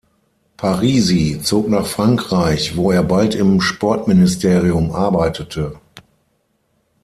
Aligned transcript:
Parisi 0.57 1.39
zog 1.43 1.69
nach 1.69 1.85
Frankreich, 1.85 2.75
wo 2.75 2.89
er 2.91 3.03
bald 3.03 3.35
im 3.35 3.61
Sportministerium 3.61 4.91
arbeitete. 4.93 5.75